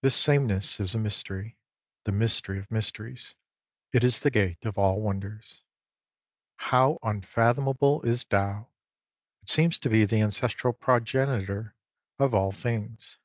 [0.00, 1.58] This same ness is a mystery,—
[2.04, 3.34] the mystery of mysteries.
[3.92, 5.60] It is the gate of all wonders.
[6.54, 8.68] How unfathomable is Tao!
[9.42, 11.74] It seems to be the ancestral progenitor
[12.16, 13.18] of all things.